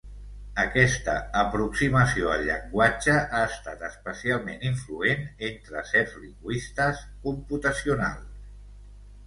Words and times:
Aquesta 0.61 1.17
aproximació 1.41 2.31
al 2.35 2.45
llenguatge 2.47 3.19
ha 3.19 3.43
estat 3.51 3.85
especialment 3.89 4.67
influent 4.71 5.23
entre 5.51 5.87
certs 5.93 6.19
lingüistes 6.25 7.07
computacionals. 7.29 8.45